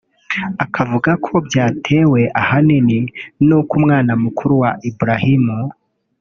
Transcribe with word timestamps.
akavuga 0.63 1.11
ko 1.25 1.33
byatewe 1.47 2.21
ahanini 2.41 2.99
n’uko 3.47 3.71
umwana 3.79 4.11
mukuru 4.23 4.53
wa 4.61 4.71
Ibrahim 4.89 5.45